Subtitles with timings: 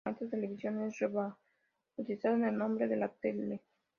[0.03, 3.61] Marte Televisión es rebautizado con el nombre de "La Tele".